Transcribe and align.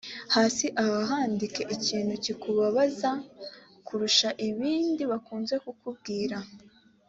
hasi 0.35 0.65
aha 0.83 0.99
handike 1.11 1.61
ikintu 1.75 2.13
kikubabaza 2.23 3.11
kurusha 3.87 4.29
ibindi 4.49 5.03
bakunze 5.11 5.55
kukubwira 5.63 6.37